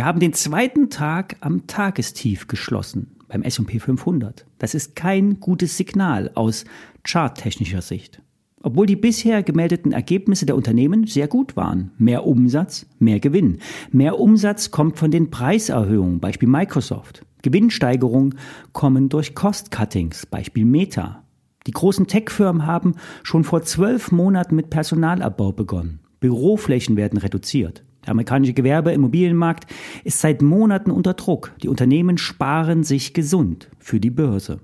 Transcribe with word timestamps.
Wir 0.00 0.06
haben 0.06 0.18
den 0.18 0.32
zweiten 0.32 0.88
Tag 0.88 1.36
am 1.40 1.66
Tagestief 1.66 2.48
geschlossen 2.48 3.18
beim 3.28 3.42
S&P 3.42 3.78
500. 3.80 4.46
Das 4.56 4.72
ist 4.72 4.96
kein 4.96 5.40
gutes 5.40 5.76
Signal 5.76 6.30
aus 6.36 6.64
charttechnischer 7.04 7.82
Sicht. 7.82 8.22
Obwohl 8.62 8.86
die 8.86 8.96
bisher 8.96 9.42
gemeldeten 9.42 9.92
Ergebnisse 9.92 10.46
der 10.46 10.56
Unternehmen 10.56 11.06
sehr 11.06 11.28
gut 11.28 11.54
waren. 11.54 11.90
Mehr 11.98 12.26
Umsatz, 12.26 12.86
mehr 12.98 13.20
Gewinn. 13.20 13.58
Mehr 13.92 14.18
Umsatz 14.18 14.70
kommt 14.70 14.98
von 14.98 15.10
den 15.10 15.30
Preiserhöhungen, 15.30 16.18
Beispiel 16.18 16.48
Microsoft. 16.48 17.26
Gewinnsteigerungen 17.42 18.38
kommen 18.72 19.10
durch 19.10 19.34
Cost-Cuttings, 19.34 20.24
Beispiel 20.24 20.64
Meta. 20.64 21.24
Die 21.66 21.72
großen 21.72 22.06
Tech-Firmen 22.06 22.64
haben 22.64 22.94
schon 23.22 23.44
vor 23.44 23.64
zwölf 23.64 24.12
Monaten 24.12 24.56
mit 24.56 24.70
Personalabbau 24.70 25.52
begonnen. 25.52 26.00
Büroflächen 26.20 26.96
werden 26.96 27.18
reduziert. 27.18 27.84
Der 28.04 28.12
amerikanische 28.12 28.54
Gewerbe-Immobilienmarkt 28.54 29.66
ist 30.04 30.20
seit 30.20 30.42
Monaten 30.42 30.90
unter 30.90 31.14
Druck. 31.14 31.52
Die 31.62 31.68
Unternehmen 31.68 32.18
sparen 32.18 32.82
sich 32.82 33.14
gesund 33.14 33.68
für 33.78 34.00
die 34.00 34.10
Börse. 34.10 34.60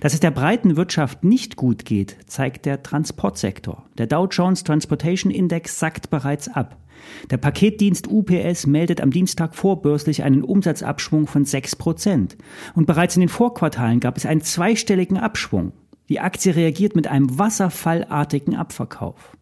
Dass 0.00 0.14
es 0.14 0.20
der 0.20 0.30
breiten 0.30 0.76
Wirtschaft 0.76 1.24
nicht 1.24 1.56
gut 1.56 1.84
geht, 1.84 2.16
zeigt 2.26 2.66
der 2.66 2.82
Transportsektor. 2.82 3.86
Der 3.98 4.06
Dow 4.06 4.26
Jones 4.30 4.64
Transportation 4.64 5.32
Index 5.32 5.78
sackt 5.78 6.10
bereits 6.10 6.48
ab. 6.48 6.76
Der 7.30 7.36
Paketdienst 7.36 8.06
UPS 8.08 8.66
meldet 8.66 9.00
am 9.00 9.10
Dienstag 9.10 9.54
vorbörslich 9.54 10.22
einen 10.22 10.44
Umsatzabschwung 10.44 11.26
von 11.26 11.44
6 11.44 11.76
Prozent. 11.76 12.36
Und 12.74 12.86
bereits 12.86 13.16
in 13.16 13.20
den 13.20 13.28
Vorquartalen 13.28 14.00
gab 14.00 14.16
es 14.16 14.26
einen 14.26 14.42
zweistelligen 14.42 15.16
Abschwung. 15.16 15.72
Die 16.08 16.20
Aktie 16.20 16.54
reagiert 16.54 16.94
mit 16.94 17.08
einem 17.08 17.38
wasserfallartigen 17.38 18.54
Abverkauf. 18.54 19.32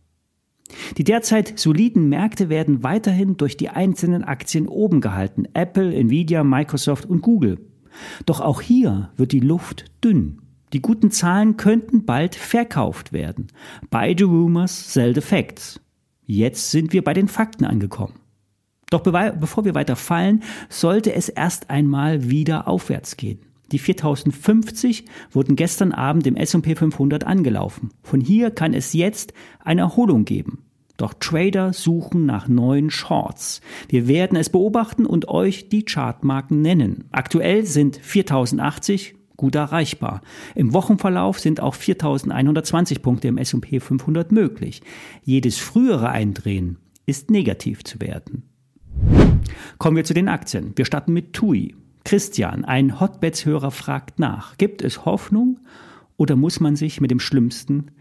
Die 0.97 1.05
derzeit 1.05 1.59
soliden 1.59 2.09
Märkte 2.09 2.49
werden 2.49 2.83
weiterhin 2.83 3.37
durch 3.37 3.57
die 3.57 3.69
einzelnen 3.69 4.25
Aktien 4.25 4.69
oben 4.69 5.01
gehalten. 5.01 5.47
Apple, 5.55 5.95
Nvidia, 5.95 6.45
Microsoft 6.45 7.07
und 7.07 7.23
Google. 7.23 7.59
Doch 8.27 8.41
auch 8.41 8.61
hier 8.61 9.11
wird 9.17 9.33
die 9.33 9.41
Luft 9.41 9.87
dünn. 10.05 10.43
Die 10.73 10.83
guten 10.83 11.11
Zahlen 11.11 11.57
könnten 11.57 12.05
bald 12.05 12.35
verkauft 12.35 13.13
werden. 13.13 13.49
The 13.93 14.23
rumors, 14.23 14.93
sell 14.93 15.15
the 15.15 15.21
facts. 15.21 15.81
Jetzt 16.25 16.71
sind 16.71 16.93
wir 16.93 17.03
bei 17.03 17.13
den 17.13 17.27
Fakten 17.27 17.65
angekommen. 17.65 18.15
Doch 18.91 19.01
bevor 19.01 19.65
wir 19.65 19.75
weiter 19.75 19.97
fallen, 19.97 20.43
sollte 20.69 21.13
es 21.13 21.29
erst 21.29 21.71
einmal 21.71 22.31
wieder 22.31 22.69
aufwärts 22.69 23.17
gehen. 23.17 23.41
Die 23.73 23.79
4050 23.79 25.05
wurden 25.31 25.57
gestern 25.57 25.93
Abend 25.93 26.27
im 26.27 26.37
S&P 26.37 26.75
500 26.75 27.25
angelaufen. 27.25 27.91
Von 28.03 28.21
hier 28.21 28.51
kann 28.51 28.75
es 28.75 28.93
jetzt 28.93 29.33
eine 29.61 29.83
Erholung 29.83 30.25
geben. 30.25 30.65
Doch 30.97 31.15
Trader 31.15 31.73
suchen 31.73 32.27
nach 32.27 32.47
neuen 32.47 32.91
Shorts. 32.91 33.63
Wir 33.89 34.07
werden 34.07 34.37
es 34.37 34.51
beobachten 34.51 35.07
und 35.07 35.29
euch 35.29 35.71
die 35.71 35.85
Chartmarken 35.85 36.61
nennen. 36.61 37.05
Aktuell 37.11 37.65
sind 37.65 37.97
4080 37.97 39.15
gut 39.39 39.55
erreichbar. 39.55 40.21
Im 40.55 40.75
Wochenverlauf 40.75 41.41
sind 41.41 41.61
auch 41.61 41.75
4120 41.75 43.01
Punkte 43.01 43.29
im 43.29 43.39
S&P 43.39 43.81
500 43.81 44.31
möglich. 44.31 44.83
Jedes 45.25 45.57
frühere 45.57 46.11
Eindrehen 46.11 46.77
ist 47.07 47.31
negativ 47.31 47.83
zu 47.83 48.03
werten. 48.03 48.43
Kommen 49.79 49.97
wir 49.97 50.05
zu 50.05 50.13
den 50.13 50.29
Aktien. 50.29 50.73
Wir 50.77 50.85
starten 50.85 51.15
mit 51.15 51.33
TUI. 51.33 51.75
Christian, 52.11 52.65
ein 52.65 52.99
Hotbeds-Hörer, 52.99 53.71
fragt 53.71 54.19
nach. 54.19 54.59
Gibt 54.59 54.83
es 54.83 55.05
Hoffnung 55.05 55.61
oder 56.17 56.35
muss 56.35 56.59
man 56.59 56.75
sich 56.75 57.01
mit 57.01 57.13
dem 57.13 57.21
Schlimmsten 57.21 57.93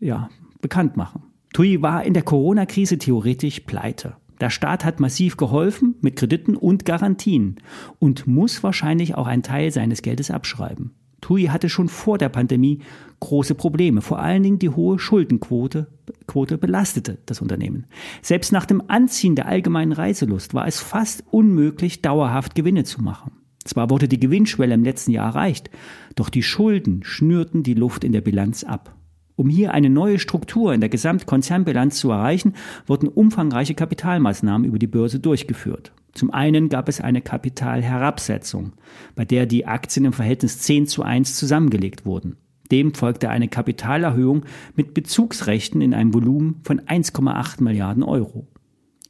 ja, 0.00 0.28
bekannt 0.60 0.98
machen? 0.98 1.22
TUI 1.54 1.80
war 1.80 2.04
in 2.04 2.12
der 2.12 2.24
Corona-Krise 2.24 2.98
theoretisch 2.98 3.60
pleite. 3.60 4.16
Der 4.38 4.50
Staat 4.50 4.84
hat 4.84 5.00
massiv 5.00 5.38
geholfen 5.38 5.94
mit 6.02 6.16
Krediten 6.16 6.56
und 6.56 6.84
Garantien 6.84 7.56
und 7.98 8.26
muss 8.26 8.62
wahrscheinlich 8.62 9.14
auch 9.14 9.26
einen 9.26 9.42
Teil 9.42 9.70
seines 9.70 10.02
Geldes 10.02 10.30
abschreiben. 10.30 10.90
TUI 11.22 11.44
hatte 11.44 11.70
schon 11.70 11.88
vor 11.88 12.18
der 12.18 12.28
Pandemie 12.28 12.80
große 13.20 13.54
Probleme. 13.54 14.02
Vor 14.02 14.18
allen 14.18 14.42
Dingen 14.42 14.58
die 14.58 14.68
hohe 14.68 14.98
Schuldenquote 14.98 15.86
Quote 16.26 16.58
belastete 16.58 17.16
das 17.24 17.40
Unternehmen. 17.40 17.86
Selbst 18.20 18.52
nach 18.52 18.66
dem 18.66 18.82
Anziehen 18.88 19.36
der 19.36 19.46
allgemeinen 19.46 19.92
Reiselust 19.92 20.52
war 20.52 20.66
es 20.66 20.80
fast 20.80 21.24
unmöglich, 21.30 22.02
dauerhaft 22.02 22.54
Gewinne 22.54 22.84
zu 22.84 23.00
machen. 23.00 23.32
Zwar 23.64 23.90
wurde 23.90 24.08
die 24.08 24.20
Gewinnschwelle 24.20 24.74
im 24.74 24.84
letzten 24.84 25.10
Jahr 25.10 25.34
erreicht, 25.34 25.70
doch 26.14 26.28
die 26.28 26.42
Schulden 26.42 27.02
schnürten 27.02 27.62
die 27.62 27.74
Luft 27.74 28.04
in 28.04 28.12
der 28.12 28.20
Bilanz 28.20 28.62
ab. 28.62 28.94
Um 29.36 29.48
hier 29.48 29.72
eine 29.72 29.90
neue 29.90 30.18
Struktur 30.18 30.72
in 30.74 30.80
der 30.80 30.90
Gesamtkonzernbilanz 30.90 31.98
zu 31.98 32.10
erreichen, 32.10 32.54
wurden 32.86 33.08
umfangreiche 33.08 33.74
Kapitalmaßnahmen 33.74 34.66
über 34.66 34.78
die 34.78 34.86
Börse 34.86 35.18
durchgeführt. 35.18 35.92
Zum 36.12 36.30
einen 36.32 36.68
gab 36.68 36.88
es 36.88 37.00
eine 37.00 37.20
Kapitalherabsetzung, 37.20 38.74
bei 39.16 39.24
der 39.24 39.46
die 39.46 39.66
Aktien 39.66 40.04
im 40.04 40.12
Verhältnis 40.12 40.60
10 40.60 40.86
zu 40.86 41.02
1 41.02 41.34
zusammengelegt 41.34 42.06
wurden. 42.06 42.36
Dem 42.70 42.94
folgte 42.94 43.28
eine 43.28 43.48
Kapitalerhöhung 43.48 44.44
mit 44.76 44.94
Bezugsrechten 44.94 45.80
in 45.80 45.92
einem 45.92 46.14
Volumen 46.14 46.60
von 46.62 46.80
1,8 46.80 47.62
Milliarden 47.62 48.04
Euro. 48.04 48.46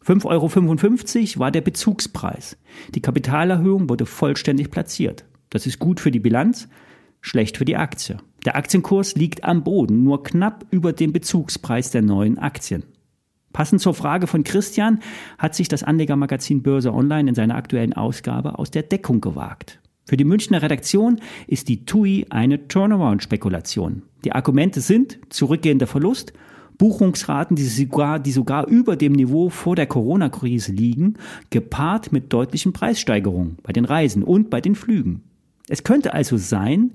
5,55 0.07 1.37
Euro 1.37 1.41
war 1.41 1.51
der 1.51 1.63
Bezugspreis. 1.63 2.59
Die 2.95 3.01
Kapitalerhöhung 3.01 3.89
wurde 3.89 4.05
vollständig 4.05 4.71
platziert. 4.71 5.25
Das 5.49 5.67
ist 5.67 5.79
gut 5.79 5.99
für 5.99 6.11
die 6.11 6.21
Bilanz, 6.21 6.69
schlecht 7.21 7.57
für 7.57 7.65
die 7.65 7.77
Aktie. 7.77 8.19
Der 8.45 8.57
Aktienkurs 8.57 9.15
liegt 9.15 9.45
am 9.45 9.65
Boden, 9.65 10.03
nur 10.03 10.23
knapp 10.23 10.67
über 10.71 10.93
dem 10.93 11.13
Bezugspreis 11.13 11.91
der 11.91 12.03
neuen 12.03 12.39
Aktien. 12.39 12.85
Passend 13.55 13.81
zur 13.81 13.95
Frage 13.95 14.27
von 14.27 14.45
Christian 14.45 14.99
hat 15.39 15.55
sich 15.55 15.69
das 15.69 15.85
Anlegermagazin 15.85 16.63
Börse 16.63 16.93
Online 16.93 17.31
in 17.31 17.35
seiner 17.35 17.55
aktuellen 17.55 17.93
Ausgabe 17.95 18.59
aus 18.59 18.71
der 18.71 18.83
Deckung 18.83 19.21
gewagt. 19.21 19.81
Für 20.05 20.19
die 20.19 20.25
Münchner 20.25 20.61
Redaktion 20.61 21.21
ist 21.47 21.69
die 21.69 21.87
TUI 21.87 22.27
eine 22.29 22.69
Turnaround-Spekulation. 22.69 24.03
Die 24.25 24.33
Argumente 24.33 24.83
sind 24.83 25.19
zurückgehender 25.31 25.87
Verlust 25.87 26.35
Buchungsraten, 26.79 27.57
die 27.57 27.65
sogar, 27.65 28.19
die 28.19 28.33
sogar 28.33 28.67
über 28.67 28.97
dem 28.97 29.13
Niveau 29.13 29.49
vor 29.49 29.77
der 29.77 29.87
Corona-Krise 29.87 30.73
liegen, 30.73 31.15
gepaart 31.51 32.13
mit 32.13 32.33
deutlichen 32.33 32.73
Preissteigerungen 32.73 33.59
bei 33.63 33.73
den 33.73 33.85
Reisen 33.85 34.23
und 34.23 34.51
bei 34.51 34.61
den 34.61 34.75
Flügen. 34.75 35.23
Es 35.69 35.85
könnte 35.85 36.15
also 36.15 36.37
sein, 36.37 36.93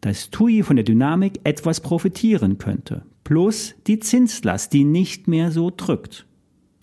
dass 0.00 0.30
TUI 0.30 0.62
von 0.62 0.76
der 0.76 0.84
Dynamik 0.84 1.40
etwas 1.44 1.80
profitieren 1.80 2.58
könnte, 2.58 3.02
plus 3.24 3.74
die 3.86 3.98
Zinslast, 3.98 4.72
die 4.72 4.84
nicht 4.84 5.28
mehr 5.28 5.50
so 5.50 5.70
drückt. 5.74 6.26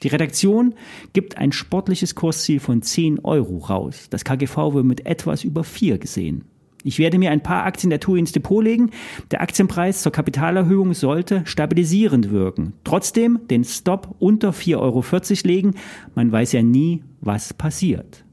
Die 0.03 0.09
Redaktion 0.09 0.75
gibt 1.13 1.37
ein 1.37 1.51
sportliches 1.51 2.13
Kursziel 2.13 2.59
von 2.59 2.83
10 2.83 3.19
Euro 3.25 3.57
raus. 3.57 4.07
Das 4.11 4.23
KGV 4.23 4.73
wird 4.73 4.85
mit 4.85 5.05
etwas 5.07 5.43
über 5.43 5.63
4 5.63 5.97
gesehen. 5.97 6.45
Ich 6.83 6.99
werde 6.99 7.17
mir 7.17 7.31
ein 7.31 7.41
paar 7.41 7.65
Aktien 7.65 7.89
der 7.89 7.99
TUI 7.99 8.19
ins 8.19 8.31
Depot 8.31 8.63
legen. 8.63 8.91
Der 9.31 9.41
Aktienpreis 9.41 10.01
zur 10.01 10.11
Kapitalerhöhung 10.11 10.93
sollte 10.93 11.41
stabilisierend 11.45 12.31
wirken. 12.31 12.73
Trotzdem 12.83 13.39
den 13.49 13.63
Stop 13.63 14.15
unter 14.19 14.51
4,40 14.51 14.77
Euro 14.77 15.03
legen. 15.43 15.75
Man 16.15 16.31
weiß 16.31 16.53
ja 16.53 16.61
nie, 16.61 17.03
was 17.19 17.53
passiert. 17.53 18.23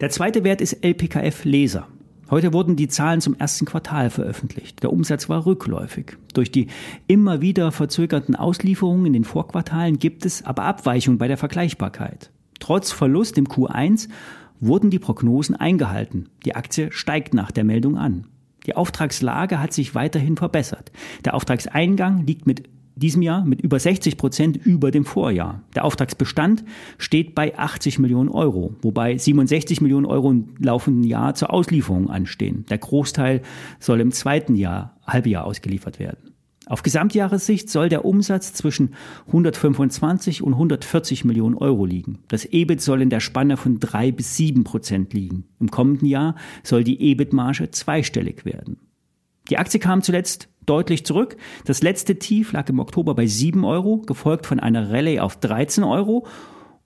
Der 0.00 0.10
zweite 0.10 0.44
Wert 0.44 0.60
ist 0.60 0.84
LPKF 0.84 1.44
Laser. 1.44 1.86
Heute 2.30 2.52
wurden 2.52 2.74
die 2.74 2.88
Zahlen 2.88 3.20
zum 3.20 3.36
ersten 3.38 3.66
Quartal 3.66 4.08
veröffentlicht. 4.08 4.82
Der 4.82 4.92
Umsatz 4.92 5.28
war 5.28 5.44
rückläufig. 5.44 6.16
Durch 6.32 6.50
die 6.50 6.68
immer 7.06 7.42
wieder 7.42 7.70
verzögerten 7.70 8.34
Auslieferungen 8.34 9.06
in 9.06 9.12
den 9.12 9.24
Vorquartalen 9.24 9.98
gibt 9.98 10.24
es 10.24 10.44
aber 10.44 10.64
Abweichungen 10.64 11.18
bei 11.18 11.28
der 11.28 11.36
Vergleichbarkeit. 11.36 12.30
Trotz 12.60 12.92
Verlust 12.92 13.36
im 13.36 13.46
Q1 13.46 14.08
wurden 14.60 14.90
die 14.90 14.98
Prognosen 14.98 15.56
eingehalten. 15.56 16.28
Die 16.44 16.54
Aktie 16.54 16.90
steigt 16.92 17.34
nach 17.34 17.50
der 17.50 17.64
Meldung 17.64 17.96
an. 17.96 18.26
Die 18.66 18.76
Auftragslage 18.76 19.60
hat 19.60 19.72
sich 19.72 19.94
weiterhin 19.94 20.36
verbessert. 20.36 20.90
Der 21.24 21.34
Auftragseingang 21.34 22.26
liegt 22.26 22.46
mit 22.46 22.68
diesem 22.96 23.22
Jahr 23.22 23.44
mit 23.44 23.60
über 23.60 23.78
60 23.78 24.16
Prozent 24.16 24.56
über 24.56 24.90
dem 24.90 25.04
Vorjahr. 25.04 25.62
Der 25.74 25.84
Auftragsbestand 25.84 26.64
steht 26.98 27.34
bei 27.34 27.58
80 27.58 27.98
Millionen 27.98 28.28
Euro, 28.28 28.74
wobei 28.82 29.18
67 29.18 29.80
Millionen 29.80 30.06
Euro 30.06 30.30
im 30.30 30.54
laufenden 30.58 31.04
Jahr 31.04 31.34
zur 31.34 31.52
Auslieferung 31.52 32.08
anstehen. 32.08 32.64
Der 32.70 32.78
Großteil 32.78 33.42
soll 33.80 34.00
im 34.00 34.12
zweiten 34.12 34.54
Jahr, 34.54 34.96
Halbjahr 35.06 35.44
ausgeliefert 35.44 35.98
werden. 35.98 36.33
Auf 36.66 36.82
Gesamtjahressicht 36.82 37.68
soll 37.68 37.90
der 37.90 38.06
Umsatz 38.06 38.54
zwischen 38.54 38.94
125 39.26 40.42
und 40.42 40.54
140 40.54 41.24
Millionen 41.24 41.56
Euro 41.56 41.84
liegen. 41.84 42.20
Das 42.28 42.46
EBIT 42.46 42.80
soll 42.80 43.02
in 43.02 43.10
der 43.10 43.20
Spanne 43.20 43.58
von 43.58 43.80
drei 43.80 44.10
bis 44.12 44.36
sieben 44.36 44.64
Prozent 44.64 45.12
liegen. 45.12 45.44
Im 45.60 45.70
kommenden 45.70 46.08
Jahr 46.08 46.36
soll 46.62 46.82
die 46.82 47.00
EBIT-Marge 47.02 47.70
zweistellig 47.70 48.46
werden. 48.46 48.78
Die 49.50 49.58
Aktie 49.58 49.78
kam 49.78 50.00
zuletzt 50.00 50.48
deutlich 50.64 51.04
zurück. 51.04 51.36
Das 51.66 51.82
letzte 51.82 52.18
Tief 52.18 52.52
lag 52.52 52.66
im 52.70 52.78
Oktober 52.78 53.14
bei 53.14 53.26
7 53.26 53.62
Euro, 53.64 53.98
gefolgt 53.98 54.46
von 54.46 54.58
einer 54.58 54.90
Rallye 54.90 55.20
auf 55.20 55.36
13 55.36 55.84
Euro 55.84 56.26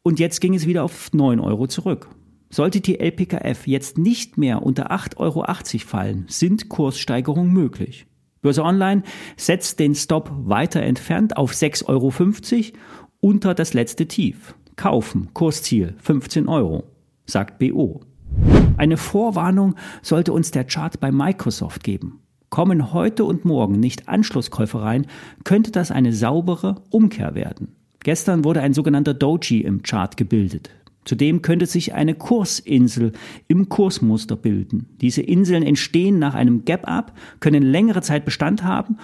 und 0.02 0.18
jetzt 0.18 0.40
ging 0.40 0.54
es 0.54 0.66
wieder 0.66 0.82
auf 0.82 1.12
9 1.12 1.38
Euro 1.38 1.68
zurück. 1.68 2.08
Sollte 2.50 2.80
die 2.80 2.98
LPKF 2.98 3.68
jetzt 3.68 3.98
nicht 3.98 4.38
mehr 4.38 4.62
unter 4.62 4.90
8,80 4.90 5.16
Euro 5.18 5.44
fallen, 5.86 6.24
sind 6.28 6.68
Kurssteigerungen 6.68 7.52
möglich. 7.52 8.06
Börse 8.48 8.64
Online 8.64 9.02
setzt 9.36 9.78
den 9.78 9.94
Stop 9.94 10.30
weiter 10.32 10.80
entfernt 10.80 11.36
auf 11.36 11.52
6,50 11.52 11.84
Euro 11.86 12.78
unter 13.20 13.52
das 13.52 13.74
letzte 13.74 14.08
Tief. 14.08 14.54
Kaufen, 14.74 15.28
Kursziel 15.34 15.94
15 15.98 16.48
Euro, 16.48 16.84
sagt 17.26 17.58
BO. 17.58 18.00
Eine 18.78 18.96
Vorwarnung 18.96 19.74
sollte 20.00 20.32
uns 20.32 20.50
der 20.50 20.64
Chart 20.64 20.98
bei 20.98 21.12
Microsoft 21.12 21.84
geben. 21.84 22.20
Kommen 22.48 22.94
heute 22.94 23.26
und 23.26 23.44
morgen 23.44 23.78
nicht 23.80 24.08
Anschlusskäufe 24.08 24.80
rein, 24.80 25.06
könnte 25.44 25.70
das 25.70 25.90
eine 25.90 26.14
saubere 26.14 26.76
Umkehr 26.88 27.34
werden. 27.34 27.76
Gestern 28.00 28.44
wurde 28.44 28.62
ein 28.62 28.72
sogenannter 28.72 29.12
Doji 29.12 29.60
im 29.60 29.82
Chart 29.82 30.16
gebildet. 30.16 30.70
Zudem 31.08 31.40
könnte 31.40 31.64
sich 31.64 31.94
eine 31.94 32.14
Kursinsel 32.14 33.12
im 33.46 33.70
Kursmuster 33.70 34.36
bilden. 34.36 34.90
Diese 35.00 35.22
Inseln 35.22 35.62
entstehen 35.62 36.18
nach 36.18 36.34
einem 36.34 36.66
Gap-Up, 36.66 37.14
können 37.40 37.62
längere 37.62 38.02
Zeit 38.02 38.26
Bestand 38.26 38.62
haben, 38.62 38.98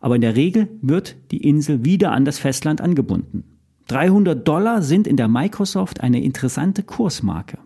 aber 0.00 0.14
in 0.14 0.22
der 0.22 0.34
Regel 0.34 0.70
wird 0.80 1.14
die 1.30 1.46
Insel 1.46 1.84
wieder 1.84 2.12
an 2.12 2.24
das 2.24 2.38
Festland 2.38 2.80
angebunden. 2.80 3.44
300 3.88 4.48
Dollar 4.48 4.80
sind 4.80 5.06
in 5.06 5.18
der 5.18 5.28
Microsoft 5.28 6.00
eine 6.00 6.24
interessante 6.24 6.84
Kursmarke. 6.84 7.58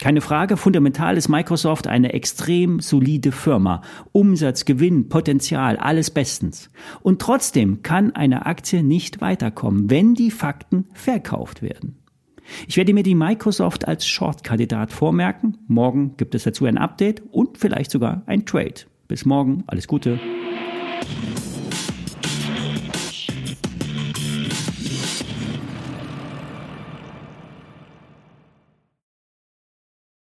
Keine 0.00 0.20
Frage, 0.20 0.56
fundamental 0.56 1.16
ist 1.16 1.28
Microsoft 1.28 1.86
eine 1.86 2.14
extrem 2.14 2.80
solide 2.80 3.30
Firma. 3.30 3.82
Umsatz, 4.10 4.64
Gewinn, 4.64 5.08
Potenzial, 5.08 5.76
alles 5.76 6.10
bestens. 6.10 6.70
Und 7.02 7.20
trotzdem 7.22 7.84
kann 7.84 8.16
eine 8.16 8.46
Aktie 8.46 8.82
nicht 8.82 9.20
weiterkommen, 9.20 9.90
wenn 9.90 10.14
die 10.14 10.32
Fakten 10.32 10.86
verkauft 10.92 11.62
werden. 11.62 11.97
Ich 12.66 12.76
werde 12.76 12.94
mir 12.94 13.02
die 13.02 13.14
Microsoft 13.14 13.86
als 13.86 14.06
Short-Kandidat 14.06 14.92
vormerken. 14.92 15.58
Morgen 15.66 16.16
gibt 16.16 16.34
es 16.34 16.44
dazu 16.44 16.64
ein 16.64 16.78
Update 16.78 17.22
und 17.30 17.58
vielleicht 17.58 17.90
sogar 17.90 18.22
ein 18.26 18.46
Trade. 18.46 18.74
Bis 19.06 19.24
morgen, 19.24 19.64
alles 19.66 19.86
Gute. 19.86 20.18